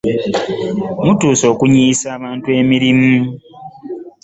[1.05, 3.13] Mutuuse okunyiyisa abantu emirimu.